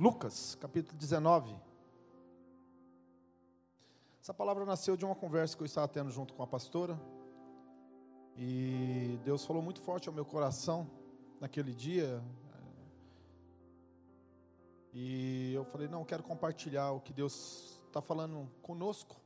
[0.00, 1.54] Lucas, capítulo 19.
[4.18, 6.98] Essa palavra nasceu de uma conversa que eu estava tendo junto com a pastora.
[8.34, 10.90] E Deus falou muito forte ao meu coração
[11.38, 12.24] naquele dia.
[14.94, 19.20] E eu falei: não, quero compartilhar o que Deus está falando conosco.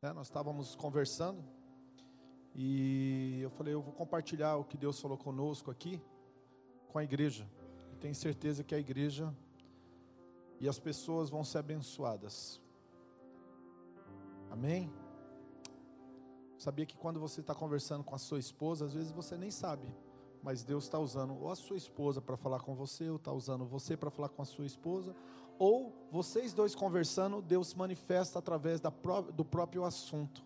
[0.00, 0.12] Né?
[0.12, 1.44] Nós estávamos conversando.
[2.54, 6.00] E eu falei: eu vou compartilhar o que Deus falou conosco aqui
[6.90, 7.44] com a igreja.
[7.92, 9.34] E tenho certeza que a igreja
[10.60, 12.60] e as pessoas vão ser abençoadas.
[14.50, 14.92] Amém?
[16.56, 19.86] Sabia que quando você está conversando com a sua esposa, às vezes você nem sabe,
[20.42, 23.66] mas Deus está usando ou a sua esposa para falar com você, ou está usando
[23.66, 25.14] você para falar com a sua esposa,
[25.58, 30.44] ou vocês dois conversando, Deus manifesta através pró do próprio assunto.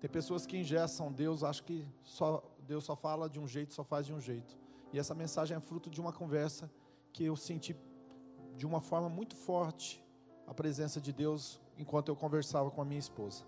[0.00, 3.82] Tem pessoas que ingessam Deus, acham que só, Deus só fala de um jeito, só
[3.82, 4.56] faz de um jeito.
[4.92, 6.70] E essa mensagem é fruto de uma conversa
[7.12, 7.74] que eu senti
[8.56, 10.04] de uma forma muito forte
[10.46, 13.44] a presença de Deus enquanto eu conversava com a minha esposa.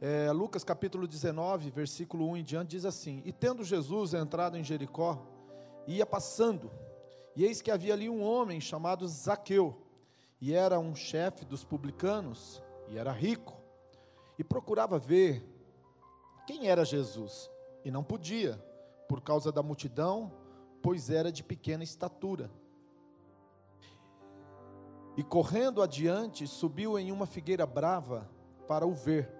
[0.00, 4.64] É, Lucas capítulo 19, versículo 1 em diante, diz assim: E tendo Jesus entrado em
[4.64, 5.24] Jericó,
[5.86, 6.70] ia passando,
[7.36, 9.80] e eis que havia ali um homem chamado Zaqueu,
[10.40, 13.56] e era um chefe dos publicanos, e era rico,
[14.38, 15.48] e procurava ver
[16.46, 17.48] quem era Jesus,
[17.84, 18.56] e não podia,
[19.08, 20.32] por causa da multidão,
[20.82, 22.50] pois era de pequena estatura.
[25.16, 28.30] E correndo adiante, subiu em uma figueira brava
[28.66, 29.30] para o ver,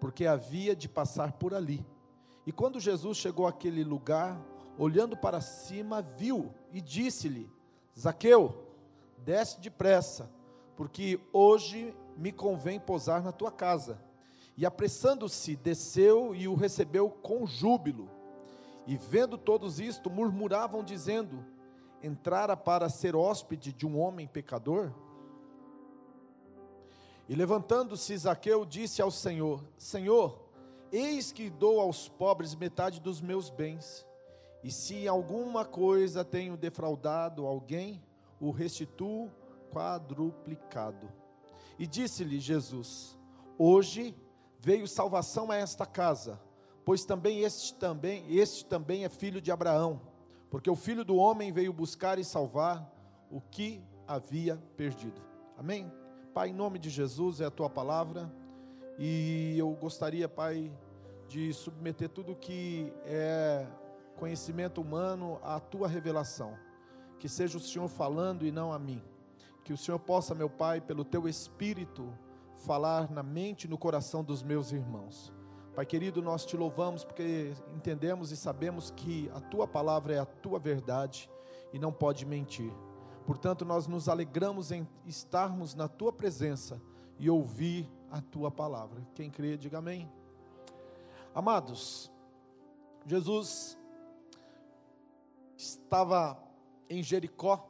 [0.00, 1.86] porque havia de passar por ali.
[2.44, 4.40] E quando Jesus chegou àquele lugar,
[4.76, 7.48] olhando para cima, viu e disse-lhe:
[7.98, 8.66] Zaqueu,
[9.18, 10.28] desce depressa,
[10.76, 14.02] porque hoje me convém posar na tua casa.
[14.56, 18.10] E apressando-se, desceu e o recebeu com júbilo.
[18.86, 21.44] E vendo todos isto, murmuravam, dizendo:
[22.02, 24.92] Entrara para ser hóspede de um homem pecador?
[27.32, 30.38] E levantando-se Zaqueu, disse ao Senhor: Senhor,
[30.92, 34.06] eis que dou aos pobres metade dos meus bens,
[34.62, 38.04] e se em alguma coisa tenho defraudado alguém,
[38.38, 39.30] o restituo
[39.72, 41.08] quadruplicado.
[41.78, 43.18] E disse-lhe Jesus:
[43.56, 44.14] Hoje
[44.60, 46.38] veio salvação a esta casa,
[46.84, 50.02] pois também este também, este também é filho de Abraão,
[50.50, 52.86] porque o filho do homem veio buscar e salvar
[53.30, 55.22] o que havia perdido.
[55.56, 55.90] Amém.
[56.34, 58.32] Pai, em nome de Jesus é a tua palavra,
[58.98, 60.72] e eu gostaria, Pai,
[61.28, 63.66] de submeter tudo que é
[64.16, 66.56] conhecimento humano à tua revelação.
[67.18, 69.02] Que seja o Senhor falando e não a mim.
[69.62, 72.10] Que o Senhor possa, meu Pai, pelo teu espírito,
[72.56, 75.30] falar na mente e no coração dos meus irmãos.
[75.74, 80.26] Pai querido, nós te louvamos porque entendemos e sabemos que a tua palavra é a
[80.26, 81.30] tua verdade
[81.74, 82.72] e não pode mentir.
[83.26, 86.80] Portanto, nós nos alegramos em estarmos na tua presença
[87.18, 89.06] e ouvir a tua palavra.
[89.14, 90.10] Quem crê, diga amém.
[91.34, 92.10] Amados,
[93.06, 93.78] Jesus
[95.56, 96.38] estava
[96.90, 97.68] em Jericó.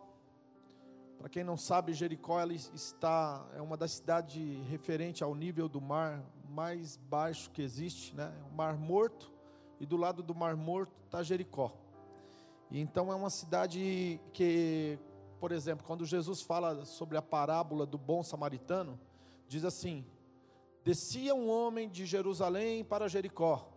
[1.19, 5.81] Para quem não sabe, Jericó ela está é uma das cidades referente ao nível do
[5.81, 8.33] mar mais baixo que existe, né?
[8.51, 9.33] O Mar Morto
[9.81, 11.73] e do lado do Mar Morto está Jericó.
[12.71, 14.99] E então é uma cidade que
[15.43, 18.97] por exemplo, quando Jesus fala sobre a parábola do bom samaritano,
[19.49, 20.07] diz assim:
[20.85, 23.69] descia um homem de Jerusalém para Jericó.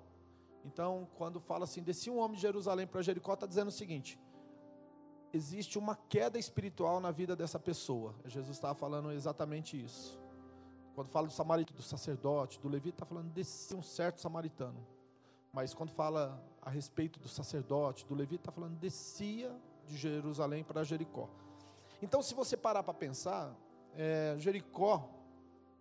[0.63, 4.19] Então, quando fala assim, descia um homem de Jerusalém para Jericó, está dizendo o seguinte:
[5.33, 8.13] existe uma queda espiritual na vida dessa pessoa.
[8.25, 10.21] Jesus estava falando exatamente isso.
[10.93, 14.85] Quando fala do samaritano, do sacerdote, do levita, está falando descia um certo samaritano.
[15.51, 19.51] Mas quando fala a respeito do sacerdote, do levita, está falando descia
[19.87, 21.27] de Jerusalém para Jericó.
[22.01, 23.55] Então, se você parar para pensar,
[23.95, 25.09] é, Jericó,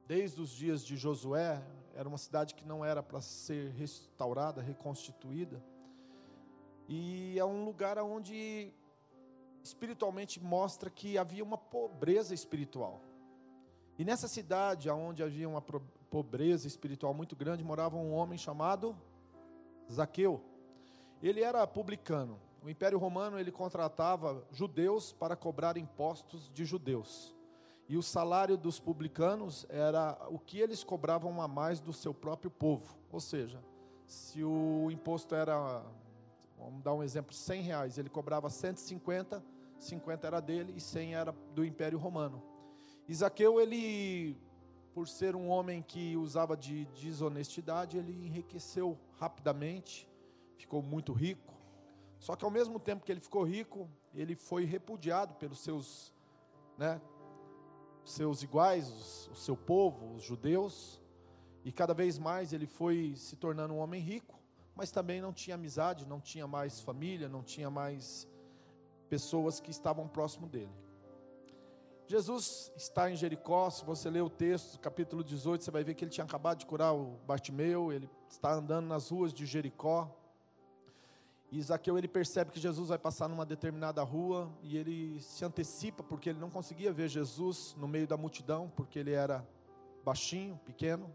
[0.07, 1.63] desde os dias de Josué,
[1.95, 5.63] era uma cidade que não era para ser restaurada, reconstituída,
[6.89, 8.73] e é um lugar onde
[9.63, 13.01] espiritualmente mostra que havia uma pobreza espiritual.
[13.99, 18.97] E nessa cidade, onde havia uma pobreza espiritual muito grande, morava um homem chamado
[19.91, 20.43] Zaqueu.
[21.23, 22.39] Ele era publicano.
[22.65, 27.35] O Império Romano ele contratava judeus para cobrar impostos de judeus.
[27.87, 32.51] E o salário dos publicanos era o que eles cobravam a mais do seu próprio
[32.51, 32.97] povo.
[33.13, 33.63] Ou seja,
[34.07, 35.85] se o imposto era,
[36.57, 39.45] vamos dar um exemplo, 100 reais, ele cobrava 150,
[39.79, 42.43] 50 era dele e 100 era do Império Romano.
[43.07, 44.39] Isaqueu, ele,
[44.95, 50.09] por ser um homem que usava de desonestidade, ele enriqueceu rapidamente,
[50.57, 51.54] ficou muito rico
[52.19, 56.15] só que ao mesmo tempo que ele ficou rico, ele foi repudiado pelos seus
[56.79, 57.01] né,
[58.05, 61.01] seus iguais, o seu povo, os judeus,
[61.65, 64.39] e cada vez mais ele foi se tornando um homem rico,
[64.75, 68.29] mas também não tinha amizade, não tinha mais família, não tinha mais
[69.09, 70.73] pessoas que estavam próximo dele.
[72.07, 76.05] Jesus está em Jericó, se você ler o texto, capítulo 18, você vai ver que
[76.05, 80.15] ele tinha acabado de curar o Bartimeu, ele está andando nas ruas de Jericó.
[81.55, 86.03] E Zaqueu ele percebe que Jesus vai passar numa determinada rua e ele se antecipa
[86.03, 89.47] porque ele não conseguia ver Jesus no meio da multidão, porque ele era
[90.05, 91.09] baixinho, pequeno.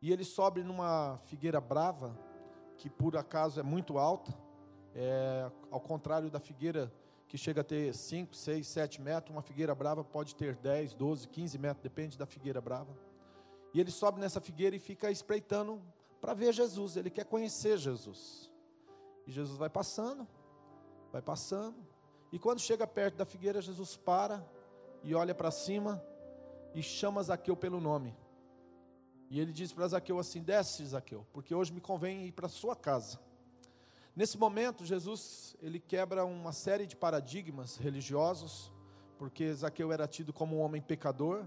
[0.00, 2.18] E ele sobe numa figueira brava,
[2.78, 4.32] que por acaso é muito alta,
[4.94, 6.90] é, ao contrário da figueira
[7.28, 11.28] que chega a ter 5, 6, 7 metros, uma figueira brava pode ter 10, 12,
[11.28, 12.96] 15 metros, depende da figueira brava.
[13.74, 15.78] E ele sobe nessa figueira e fica espreitando
[16.22, 18.50] para ver Jesus, ele quer conhecer Jesus.
[19.32, 20.26] Jesus vai passando,
[21.10, 21.76] vai passando,
[22.30, 24.44] e quando chega perto da figueira, Jesus para
[25.02, 26.02] e olha para cima
[26.74, 28.16] e chama Zaqueu pelo nome.
[29.28, 32.76] E ele diz para Zaqueu assim: Desce, Zaqueu, porque hoje me convém ir para sua
[32.76, 33.18] casa.
[34.14, 38.70] Nesse momento, Jesus ele quebra uma série de paradigmas religiosos,
[39.18, 41.46] porque Zaqueu era tido como um homem pecador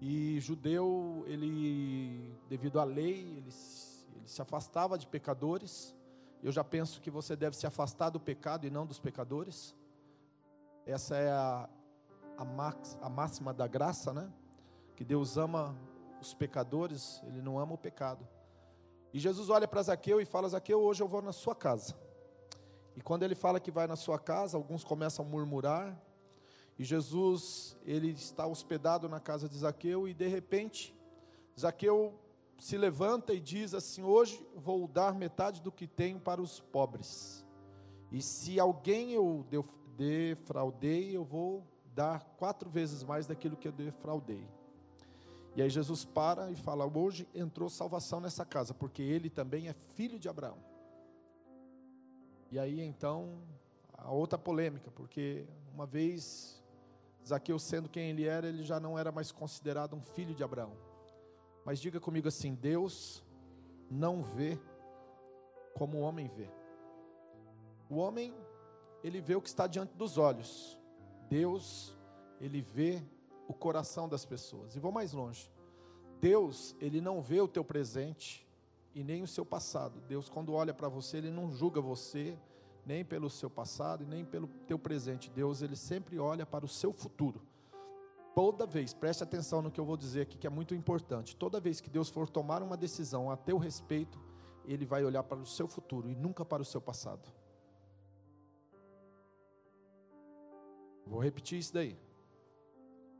[0.00, 3.50] e judeu, ele devido à lei, ele,
[4.16, 5.95] ele se afastava de pecadores.
[6.46, 9.74] Eu já penso que você deve se afastar do pecado e não dos pecadores.
[10.86, 11.68] Essa é a,
[12.38, 14.32] a, max, a máxima da graça, né?
[14.94, 15.76] Que Deus ama
[16.20, 18.24] os pecadores, ele não ama o pecado.
[19.12, 21.98] E Jesus olha para Zaqueu e fala: Zaqueu, hoje eu vou na sua casa.
[22.94, 26.00] E quando ele fala que vai na sua casa, alguns começam a murmurar.
[26.78, 30.96] E Jesus, ele está hospedado na casa de Zaqueu e de repente,
[31.58, 32.16] Zaqueu
[32.58, 37.44] se levanta e diz assim: Hoje vou dar metade do que tenho para os pobres.
[38.10, 39.44] E se alguém eu
[39.96, 44.46] defraudei, eu vou dar quatro vezes mais daquilo que eu defraudei.
[45.54, 49.74] E aí Jesus para e fala: Hoje entrou salvação nessa casa, porque ele também é
[49.94, 50.58] filho de Abraão.
[52.50, 53.42] E aí então,
[53.92, 56.62] a outra polêmica, porque uma vez
[57.26, 60.85] Zaqueu sendo quem ele era, ele já não era mais considerado um filho de Abraão.
[61.66, 63.24] Mas diga comigo assim: Deus
[63.90, 64.56] não vê
[65.74, 66.48] como o homem vê.
[67.90, 68.32] O homem,
[69.02, 70.78] ele vê o que está diante dos olhos.
[71.28, 71.98] Deus,
[72.40, 73.02] ele vê
[73.48, 74.76] o coração das pessoas.
[74.76, 75.50] E vou mais longe.
[76.20, 78.46] Deus, ele não vê o teu presente
[78.94, 80.00] e nem o seu passado.
[80.02, 82.38] Deus, quando olha para você, ele não julga você
[82.84, 85.28] nem pelo seu passado e nem pelo teu presente.
[85.28, 87.42] Deus, ele sempre olha para o seu futuro.
[88.36, 91.34] Toda vez, preste atenção no que eu vou dizer aqui, que é muito importante.
[91.34, 94.20] Toda vez que Deus for tomar uma decisão a teu respeito,
[94.66, 97.26] ele vai olhar para o seu futuro e nunca para o seu passado.
[101.06, 101.98] Vou repetir isso daí.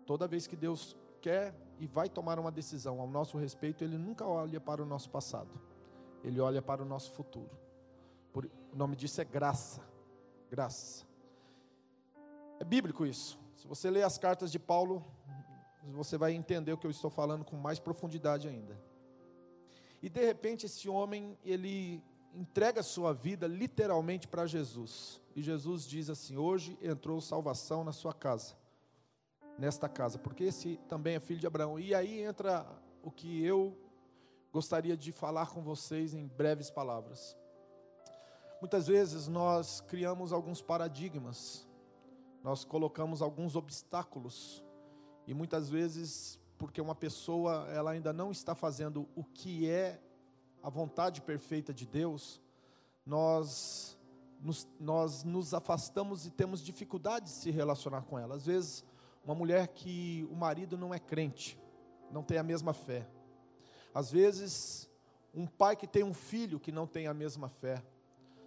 [0.05, 4.27] Toda vez que Deus quer e vai tomar uma decisão ao nosso respeito, ele nunca
[4.27, 5.59] olha para o nosso passado,
[6.23, 7.57] ele olha para o nosso futuro.
[8.35, 9.81] Por, o nome disso é graça.
[10.51, 11.07] Graça.
[12.61, 13.46] É bíblico isso.
[13.57, 15.05] Se você ler as cartas de Paulo,
[15.83, 18.79] você vai entender o que eu estou falando com mais profundidade ainda.
[20.03, 22.03] E de repente esse homem, ele
[22.35, 25.21] entrega sua vida literalmente para Jesus.
[25.35, 28.55] E Jesus diz assim: Hoje entrou salvação na sua casa
[29.59, 31.79] nesta casa, porque esse também é filho de Abraão.
[31.79, 32.67] E aí entra
[33.03, 33.77] o que eu
[34.53, 37.37] gostaria de falar com vocês em breves palavras.
[38.61, 41.67] Muitas vezes nós criamos alguns paradigmas,
[42.47, 44.63] nós colocamos alguns obstáculos,
[45.27, 50.01] e muitas vezes, porque uma pessoa ela ainda não está fazendo o que é
[50.63, 52.41] a vontade perfeita de Deus,
[53.05, 53.99] nós
[54.41, 58.37] nos, nós nos afastamos e temos dificuldade de se relacionar com ela.
[58.37, 58.85] Às vezes,
[59.25, 61.59] uma mulher que o marido não é crente,
[62.13, 63.09] não tem a mesma fé.
[63.93, 64.89] Às vezes,
[65.35, 67.83] um pai que tem um filho que não tem a mesma fé.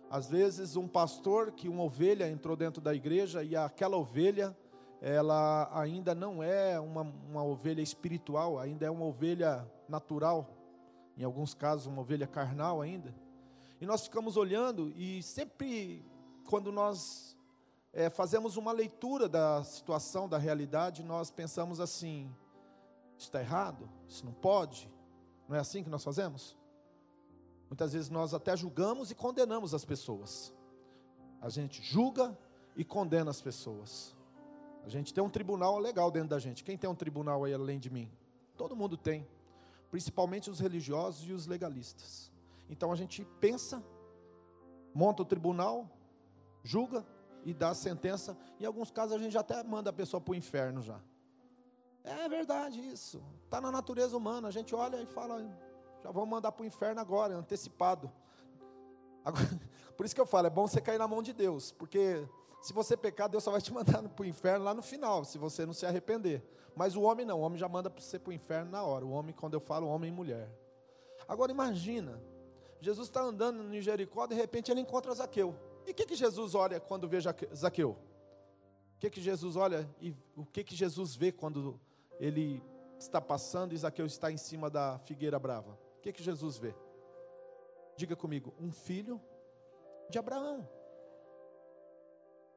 [0.10, 4.58] Às vezes, um pastor que uma ovelha entrou dentro da igreja e aquela ovelha,
[5.00, 10.50] ela ainda não é uma, uma ovelha espiritual, ainda é uma ovelha natural,
[11.16, 13.14] em alguns casos, uma ovelha carnal ainda.
[13.80, 16.04] E nós ficamos olhando e sempre,
[16.50, 17.38] quando nós
[17.94, 22.30] é, fazemos uma leitura da situação, da realidade, nós pensamos assim:
[23.16, 24.92] está errado, isso não pode,
[25.48, 26.59] não é assim que nós fazemos?
[27.70, 30.54] Muitas vezes nós até julgamos e condenamos as pessoas.
[31.42, 32.38] A gente julga
[32.76, 34.16] e condena as pessoas.
[34.84, 36.64] A gente tem um tribunal legal dentro da gente.
[36.64, 38.12] Quem tem um tribunal aí além de mim?
[38.58, 39.26] Todo mundo tem,
[39.92, 42.32] principalmente os religiosos e os legalistas.
[42.70, 43.84] Então a gente pensa,
[44.94, 45.88] monta o tribunal,
[46.64, 47.06] julga
[47.46, 48.38] e dá a sentença.
[48.60, 51.00] Em alguns casos a gente já até manda a pessoa para o inferno já.
[52.04, 53.22] É verdade isso.
[53.46, 54.48] Está na natureza humana.
[54.48, 55.46] A gente olha e fala,
[56.02, 58.12] já vamos mandar para o inferno agora, antecipado.
[59.24, 59.48] Agora,
[59.98, 62.28] por isso que eu falo, é bom você cair na mão de Deus, porque
[62.62, 65.38] se você pecar, Deus só vai te mandar para o inferno lá no final, se
[65.38, 66.44] você não se arrepender.
[66.76, 69.06] Mas o homem não, o homem já manda você para o inferno na hora.
[69.06, 70.50] O homem, quando eu falo homem e mulher.
[71.28, 72.22] Agora imagina,
[72.82, 75.56] Jesus está andando em Jericó, de repente ele encontra Zaqueu.
[75.86, 77.92] E o que, que Jesus olha quando vê Zaqueu?
[77.92, 81.80] O que, que Jesus olha e o que, que Jesus vê quando
[82.20, 82.62] ele
[82.98, 85.78] está passando e Zaqueu está em cima da figueira brava?
[86.00, 86.74] O que, que Jesus vê?
[87.96, 89.22] Diga comigo, um filho
[90.10, 90.68] de Abraão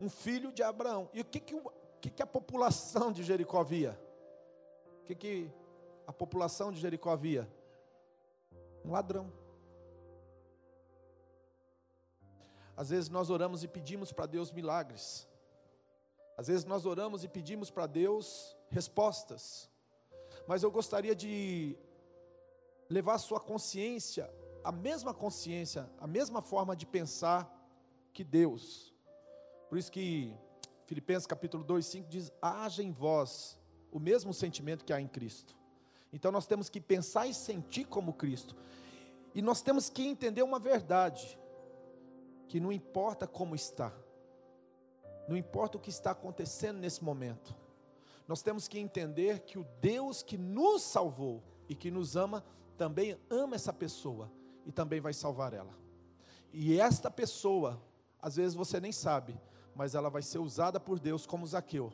[0.02, 1.08] um filho de Abraão.
[1.12, 3.96] E o que, que, o que, que a população de Jericó via?
[5.00, 5.50] O que, que
[6.06, 7.48] a população de Jericó via?
[8.84, 9.32] Um ladrão.
[12.76, 15.28] Às vezes nós oramos e pedimos para Deus milagres.
[16.36, 19.70] Às vezes nós oramos e pedimos para Deus respostas.
[20.48, 21.78] Mas eu gostaria de
[22.92, 24.30] levar sua consciência,
[24.62, 27.50] a mesma consciência, a mesma forma de pensar
[28.12, 28.94] que Deus.
[29.68, 30.36] Por isso que
[30.86, 33.58] Filipenses capítulo 2, 5 diz: haja em vós
[33.90, 35.56] o mesmo sentimento que há em Cristo.
[36.12, 38.54] Então nós temos que pensar e sentir como Cristo.
[39.34, 41.38] E nós temos que entender uma verdade:
[42.46, 43.90] que não importa como está,
[45.26, 47.56] não importa o que está acontecendo nesse momento,
[48.28, 53.18] nós temos que entender que o Deus que nos salvou e que nos ama, também
[53.30, 54.30] ama essa pessoa
[54.64, 55.74] e também vai salvar ela.
[56.52, 57.82] E esta pessoa,
[58.20, 59.40] às vezes você nem sabe,
[59.74, 61.92] mas ela vai ser usada por Deus como Zaqueu.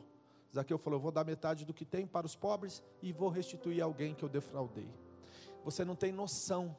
[0.53, 3.81] Zaqueu falou: Eu vou dar metade do que tem para os pobres e vou restituir
[3.81, 4.89] alguém que eu defraudei.
[5.63, 6.75] Você não tem noção,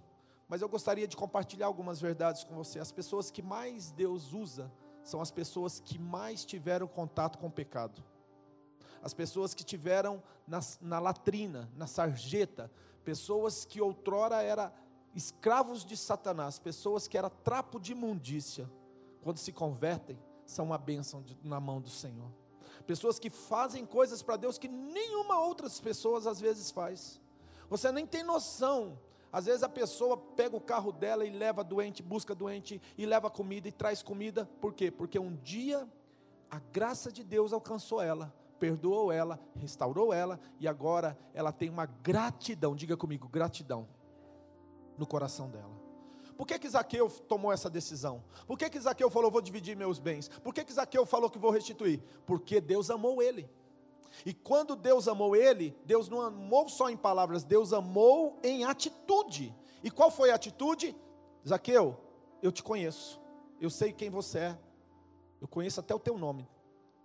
[0.49, 2.79] mas eu gostaria de compartilhar algumas verdades com você.
[2.79, 4.71] As pessoas que mais Deus usa
[5.03, 8.03] são as pessoas que mais tiveram contato com o pecado.
[9.03, 12.71] As pessoas que tiveram na, na latrina, na sarjeta,
[13.05, 14.73] pessoas que outrora eram
[15.15, 18.71] escravos de Satanás, pessoas que eram trapo de imundícia,
[19.23, 22.31] quando se convertem, são uma bênção de, na mão do Senhor.
[22.87, 27.21] Pessoas que fazem coisas para Deus que nenhuma outras pessoas às vezes faz.
[27.69, 28.99] Você nem tem noção.
[29.33, 33.31] Às vezes a pessoa pega o carro dela e leva doente, busca doente e leva
[33.31, 34.45] comida e traz comida.
[34.61, 34.91] Por quê?
[34.91, 35.89] Porque um dia
[36.51, 41.87] a graça de Deus alcançou ela, perdoou ela, restaurou ela e agora ela tem uma
[41.87, 43.89] gratidão, diga comigo, gratidão
[44.99, 45.81] no coração dela.
[46.37, 48.23] Por que, que Zaqueu tomou essa decisão?
[48.47, 50.29] Por que, que Zaqueu falou, vou dividir meus bens?
[50.29, 52.03] Por que, que Zaqueu falou que vou restituir?
[52.25, 53.49] Porque Deus amou ele.
[54.25, 59.55] E quando Deus amou ele, Deus não amou só em palavras, Deus amou em atitude.
[59.83, 60.97] E qual foi a atitude?
[61.47, 61.97] Zaqueu,
[62.43, 63.21] eu te conheço,
[63.61, 64.59] eu sei quem você é,
[65.41, 66.49] eu conheço até o teu nome.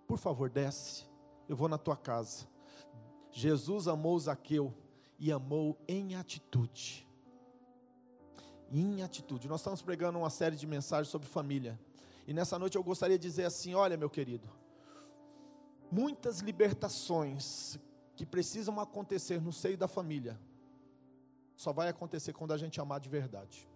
[0.06, 1.05] Por favor, desce,
[1.48, 2.46] eu vou na tua casa.
[3.30, 4.72] Jesus amou Zaqueu
[5.18, 7.06] e amou em atitude
[8.70, 9.48] em atitude.
[9.48, 11.78] Nós estamos pregando uma série de mensagens sobre família.
[12.26, 14.48] E nessa noite eu gostaria de dizer assim: olha, meu querido,
[15.90, 17.78] muitas libertações
[18.14, 20.40] que precisam acontecer no seio da família,
[21.54, 23.68] só vai acontecer quando a gente amar de verdade.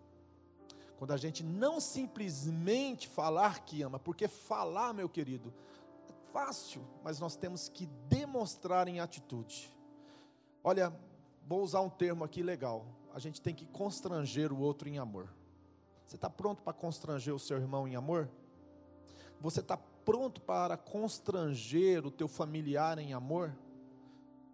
[0.99, 5.53] Quando a gente não simplesmente falar que ama, porque falar, meu querido,
[6.33, 9.75] fácil, mas nós temos que demonstrar em atitude.
[10.63, 10.93] Olha,
[11.47, 15.29] vou usar um termo aqui legal a gente tem que constranger o outro em amor.
[16.07, 18.29] Você está pronto para constranger o seu irmão em amor?
[19.41, 23.57] Você está pronto para constranger o teu familiar em amor?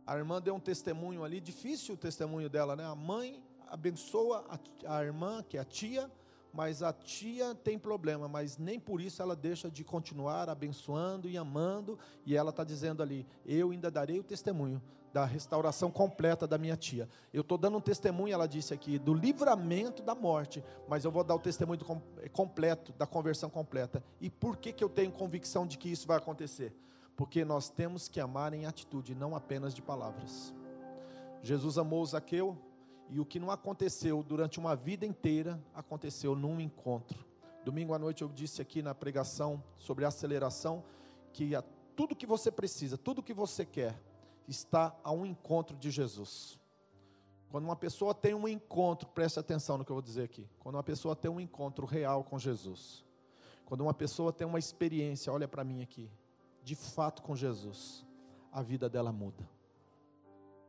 [0.06, 2.84] A irmã deu um testemunho ali, difícil o testemunho dela, né?
[2.84, 6.10] A mãe abençoa a, a irmã, que é a tia,
[6.56, 11.36] mas a tia tem problema, mas nem por isso ela deixa de continuar abençoando e
[11.36, 14.80] amando, e ela está dizendo ali: Eu ainda darei o testemunho
[15.12, 17.08] da restauração completa da minha tia.
[17.32, 21.22] Eu estou dando um testemunho, ela disse aqui, do livramento da morte, mas eu vou
[21.22, 24.02] dar o testemunho do, eh, completo, da conversão completa.
[24.18, 26.74] E por que, que eu tenho convicção de que isso vai acontecer?
[27.16, 30.54] Porque nós temos que amar em atitude, não apenas de palavras.
[31.42, 32.58] Jesus amou Zaqueu,
[33.08, 37.24] e o que não aconteceu durante uma vida inteira, aconteceu num encontro.
[37.64, 40.84] Domingo à noite eu disse aqui na pregação sobre aceleração,
[41.32, 41.62] que a,
[41.94, 44.00] tudo que você precisa, tudo que você quer,
[44.46, 46.60] está a um encontro de Jesus.
[47.50, 50.48] Quando uma pessoa tem um encontro, preste atenção no que eu vou dizer aqui.
[50.58, 53.04] Quando uma pessoa tem um encontro real com Jesus,
[53.64, 56.10] quando uma pessoa tem uma experiência, olha para mim aqui,
[56.62, 58.04] de fato com Jesus,
[58.52, 59.55] a vida dela muda.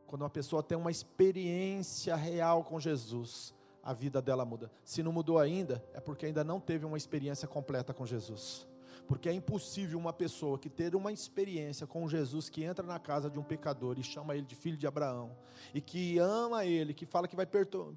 [0.08, 4.70] Quando uma pessoa tem uma experiência real com Jesus, a vida dela muda.
[4.82, 8.66] Se não mudou ainda, é porque ainda não teve uma experiência completa com Jesus.
[9.06, 13.28] Porque é impossível uma pessoa que ter uma experiência com Jesus, que entra na casa
[13.28, 15.36] de um pecador e chama ele de filho de Abraão,
[15.74, 17.46] e que ama ele, que fala que vai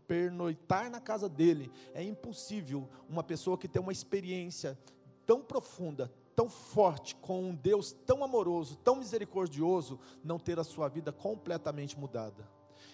[0.05, 4.77] pernoitar na casa dele, é impossível uma pessoa que tem uma experiência
[5.25, 10.87] tão profunda, tão forte, com um Deus tão amoroso, tão misericordioso, não ter a sua
[10.87, 12.47] vida completamente mudada.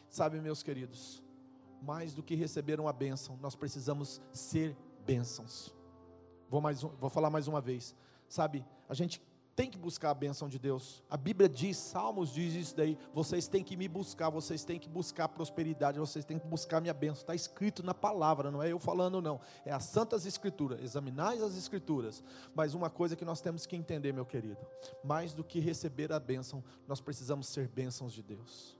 [0.10, 1.24] Sabe, meus queridos,
[1.82, 4.76] mais do que receber uma bênção, nós precisamos ser
[5.06, 5.74] bênçãos.
[6.50, 7.96] Vou, mais, vou falar mais uma vez.
[8.28, 9.22] Sabe, a gente
[9.58, 11.02] tem que buscar a bênção de Deus.
[11.10, 12.96] A Bíblia diz, Salmos diz isso daí.
[13.12, 16.94] Vocês têm que me buscar, vocês têm que buscar prosperidade, vocês têm que buscar minha
[16.94, 17.22] bênção.
[17.22, 19.42] Está escrito na palavra, não é eu falando, não.
[19.66, 20.80] É as santas escrituras.
[20.80, 22.24] Examinais as escrituras.
[22.54, 24.64] Mas uma coisa que nós temos que entender, meu querido:
[25.04, 28.78] mais do que receber a bênção, nós precisamos ser bênçãos de Deus.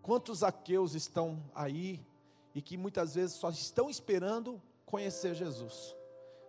[0.00, 2.06] Quantos aqueus estão aí
[2.54, 5.96] e que muitas vezes só estão esperando conhecer Jesus?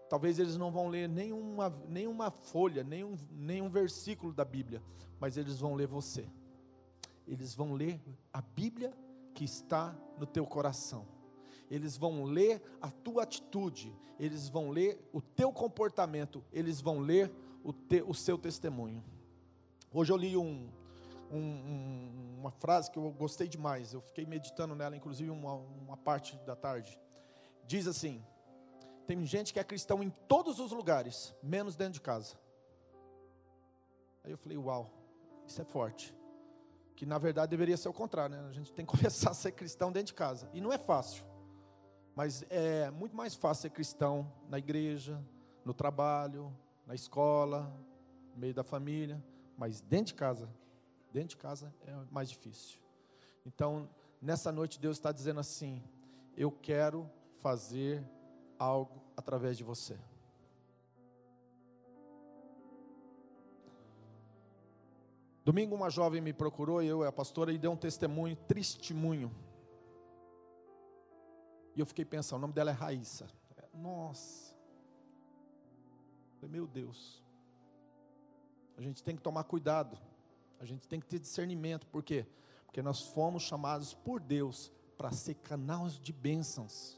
[0.10, 4.82] Talvez eles não vão ler nenhuma, nenhuma folha, nenhum, nenhum versículo da Bíblia,
[5.20, 6.30] mas eles vão ler você.
[7.28, 8.00] Eles vão ler
[8.32, 8.94] a Bíblia
[9.34, 11.06] que está no teu coração.
[11.70, 17.30] Eles vão ler a tua atitude, eles vão ler o teu comportamento, eles vão ler
[17.64, 19.04] o, te, o seu testemunho.
[19.94, 20.70] Hoje eu li um,
[21.30, 26.38] um, uma frase que eu gostei demais, eu fiquei meditando nela, inclusive uma, uma parte
[26.46, 26.98] da tarde.
[27.66, 28.24] Diz assim:
[29.08, 32.36] tem gente que é cristão em todos os lugares, menos dentro de casa.
[34.24, 34.92] Aí eu falei, uau,
[35.48, 36.14] isso é forte.
[36.94, 38.50] Que na verdade deveria ser o contrário, né?
[38.50, 40.50] A gente tem que começar a ser cristão dentro de casa.
[40.54, 41.24] E não é fácil.
[42.14, 45.24] Mas é muito mais fácil ser cristão na igreja,
[45.64, 46.54] no trabalho,
[46.86, 47.74] na escola,
[48.34, 49.24] no meio da família.
[49.58, 50.50] Mas dentro de casa,
[51.14, 52.78] dentro de casa é mais difícil.
[53.46, 53.90] Então,
[54.22, 55.82] nessa noite, Deus está dizendo assim:
[56.36, 58.04] Eu quero fazer
[58.58, 59.98] algo através de você.
[65.48, 69.34] Domingo uma jovem me procurou, eu e a pastora, e deu um testemunho, testemunho.
[71.74, 73.28] E eu fiquei pensando, o nome dela é Raíssa.
[73.74, 74.54] Nossa.
[76.42, 77.24] Meu Deus.
[78.78, 79.98] A gente tem que tomar cuidado.
[80.60, 81.88] A gente tem que ter discernimento.
[81.88, 82.26] Por quê?
[82.66, 86.97] Porque nós fomos chamados por Deus para ser canais de bênçãos.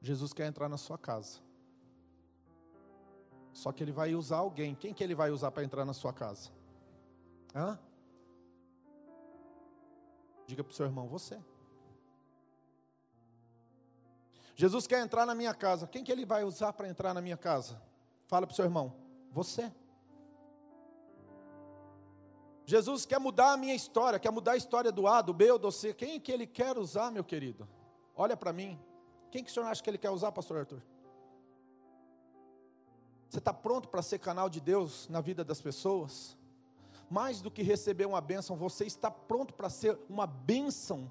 [0.00, 1.40] Jesus quer entrar na sua casa.
[3.52, 4.74] Só que ele vai usar alguém.
[4.74, 6.50] Quem que ele vai usar para entrar na sua casa?
[7.54, 7.78] Hã?
[10.46, 11.38] Diga para o seu irmão, você.
[14.54, 15.86] Jesus quer entrar na minha casa.
[15.86, 17.80] Quem que ele vai usar para entrar na minha casa?
[18.26, 18.92] Fala para o seu irmão,
[19.30, 19.72] você.
[22.64, 25.58] Jesus quer mudar a minha história, quer mudar a história do A, do B ou
[25.58, 25.94] do C.
[25.94, 27.68] Quem que ele quer usar, meu querido?
[28.14, 28.78] Olha para mim.
[29.30, 30.82] Quem que o senhor acha que ele quer usar, pastor Arthur?
[33.28, 36.36] Você está pronto para ser canal de Deus na vida das pessoas?
[37.10, 41.10] Mais do que receber uma bênção, você está pronto para ser uma bênção?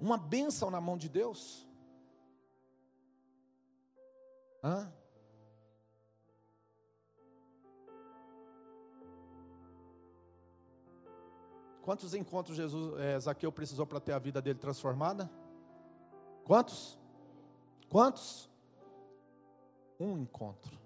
[0.00, 1.66] Uma bênção na mão de Deus?
[4.62, 4.92] Hã?
[11.88, 15.30] Quantos encontros Jesus, é, Zaqueu precisou para ter a vida dele transformada?
[16.44, 16.98] Quantos?
[17.88, 18.46] Quantos?
[19.98, 20.78] Um encontro.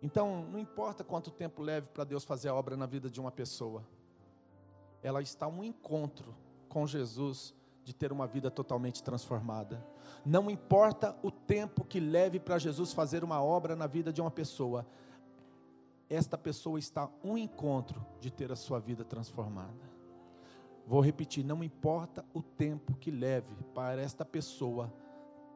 [0.00, 3.32] Então, não importa quanto tempo leve para Deus fazer a obra na vida de uma
[3.32, 3.84] pessoa,
[5.02, 6.32] ela está um encontro
[6.68, 9.84] com Jesus de ter uma vida totalmente transformada.
[10.24, 14.30] Não importa o tempo que leve para Jesus fazer uma obra na vida de uma
[14.30, 14.86] pessoa,
[16.08, 19.96] esta pessoa está um encontro de ter a sua vida transformada.
[20.86, 24.92] Vou repetir, não importa o tempo que leve para esta pessoa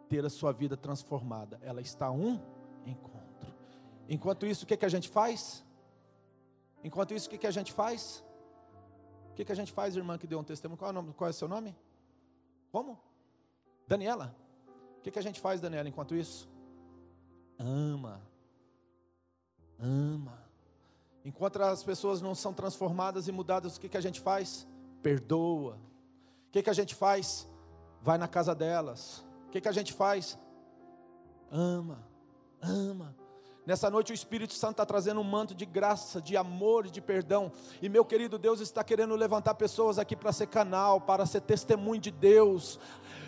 [0.09, 2.41] ter a sua vida transformada, ela está um
[2.85, 3.55] encontro.
[4.09, 5.65] Enquanto isso, o que, que a gente faz?
[6.83, 8.25] Enquanto isso, o que, que a gente faz?
[9.31, 10.77] O que, que a gente faz, irmã que deu um testemunho?
[10.77, 11.77] Qual é o, nome, qual é o seu nome?
[12.73, 12.99] Como?
[13.87, 14.35] Daniela.
[14.99, 16.49] O que, que a gente faz, Daniela, enquanto isso?
[17.57, 18.30] Ama
[19.81, 20.39] ama.
[21.25, 24.67] Enquanto as pessoas não são transformadas e mudadas, o que, que a gente faz?
[25.03, 25.75] Perdoa.
[26.49, 27.47] O que, que a gente faz?
[28.03, 29.25] Vai na casa delas.
[29.47, 30.39] O que, que a gente faz?
[31.51, 31.99] Ama,
[32.61, 33.15] ama.
[33.67, 37.01] Nessa noite o Espírito Santo está trazendo um manto de graça, de amor e de
[37.01, 37.53] perdão.
[37.83, 42.01] E meu querido Deus está querendo levantar pessoas aqui para ser canal, para ser testemunho
[42.01, 42.81] de Deus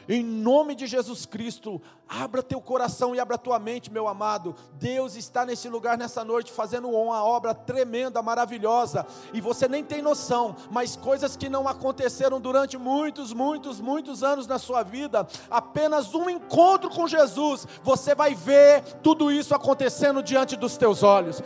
[0.08, 4.54] Em nome de Jesus Cristo, abra teu coração e abra tua mente, meu amado.
[4.74, 10.02] Deus está nesse lugar nessa noite fazendo uma obra tremenda, maravilhosa, e você nem tem
[10.02, 16.14] noção, mas coisas que não aconteceram durante muitos, muitos, muitos anos na sua vida, apenas
[16.14, 21.40] um encontro com Jesus, você vai ver tudo isso acontecendo diante dos teus olhos.